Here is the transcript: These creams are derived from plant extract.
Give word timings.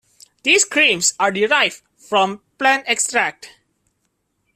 These 0.41 0.65
creams 0.65 1.13
are 1.19 1.31
derived 1.31 1.83
from 1.95 2.41
plant 2.57 2.85
extract. 2.87 3.51